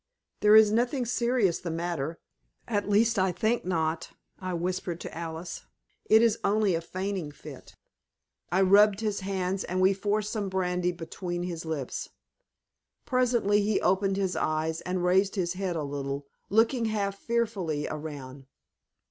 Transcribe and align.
"There 0.39 0.55
is 0.55 0.71
nothing 0.71 1.05
serious 1.05 1.59
the 1.59 1.69
matter 1.69 2.17
at 2.67 2.89
least 2.89 3.19
I 3.19 3.31
think 3.31 3.65
not," 3.65 4.13
I 4.39 4.55
whispered 4.55 4.99
to 5.01 5.15
Alice. 5.15 5.65
"It 6.05 6.23
is 6.23 6.39
only 6.43 6.73
a 6.73 6.81
fainting 6.81 7.31
fit." 7.31 7.75
I 8.51 8.61
rubbed 8.61 9.01
his 9.01 9.19
hands, 9.19 9.63
and 9.63 9.79
we 9.79 9.93
forced 9.93 10.31
some 10.31 10.49
brandy 10.49 10.91
between 10.91 11.43
his 11.43 11.65
lips. 11.65 12.09
Presently 13.05 13.61
he 13.61 13.79
opened 13.79 14.17
his 14.17 14.35
eyes, 14.35 14.81
and 14.81 15.05
raised 15.05 15.35
his 15.35 15.53
head 15.53 15.75
a 15.75 15.83
little, 15.83 16.25
looking 16.49 16.85
half 16.85 17.15
fearfully 17.19 17.87
around. 17.87 18.47